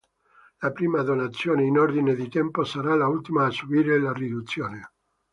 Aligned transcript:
La 0.61 0.71
prima 0.71 1.03
donazione 1.03 1.63
in 1.63 1.77
ordine 1.77 2.15
di 2.15 2.27
tempo 2.27 2.63
sarà 2.63 2.95
l'ultima 2.95 3.45
a 3.45 3.51
subire 3.51 3.99
la 3.99 4.11
riduzione. 4.11 4.91